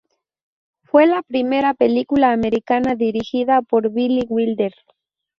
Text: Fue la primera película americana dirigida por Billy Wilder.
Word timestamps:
Fue 0.83 1.05
la 1.05 1.21
primera 1.21 1.75
película 1.75 2.31
americana 2.31 2.95
dirigida 2.95 3.61
por 3.61 3.91
Billy 3.91 4.25
Wilder. 4.27 4.73